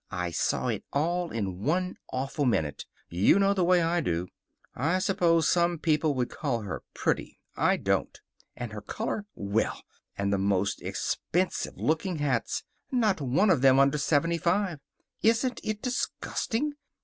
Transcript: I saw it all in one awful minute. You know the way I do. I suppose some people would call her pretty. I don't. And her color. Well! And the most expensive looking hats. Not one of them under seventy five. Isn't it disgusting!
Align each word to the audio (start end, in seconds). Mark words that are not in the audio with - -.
I 0.09 0.31
saw 0.31 0.69
it 0.69 0.83
all 0.91 1.29
in 1.29 1.61
one 1.61 1.95
awful 2.11 2.45
minute. 2.45 2.85
You 3.07 3.37
know 3.37 3.53
the 3.53 3.63
way 3.63 3.83
I 3.83 4.01
do. 4.01 4.29
I 4.73 4.97
suppose 4.97 5.47
some 5.47 5.77
people 5.77 6.15
would 6.15 6.31
call 6.31 6.61
her 6.63 6.81
pretty. 6.95 7.37
I 7.55 7.77
don't. 7.77 8.19
And 8.55 8.71
her 8.73 8.81
color. 8.81 9.27
Well! 9.35 9.79
And 10.17 10.33
the 10.33 10.39
most 10.39 10.81
expensive 10.81 11.77
looking 11.77 12.15
hats. 12.15 12.63
Not 12.91 13.21
one 13.21 13.51
of 13.51 13.61
them 13.61 13.77
under 13.77 13.99
seventy 13.99 14.39
five. 14.39 14.79
Isn't 15.21 15.61
it 15.63 15.83
disgusting! 15.83 16.73